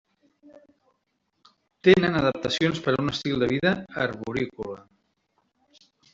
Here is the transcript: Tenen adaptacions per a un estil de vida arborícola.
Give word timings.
Tenen 1.87 2.21
adaptacions 2.21 2.81
per 2.87 2.95
a 2.95 2.99
un 3.05 3.13
estil 3.13 3.45
de 3.45 3.51
vida 3.53 3.75
arborícola. 4.09 4.81